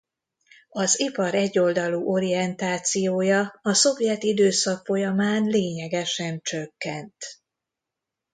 Az 0.69 0.99
ipar 0.99 1.33
egyoldalú 1.33 2.11
orientációja 2.11 3.59
a 3.61 3.73
szovjet 3.73 4.23
időszak 4.23 4.85
folyamán 4.85 5.43
lényegesen 5.43 6.39
csökkent. 6.43 7.15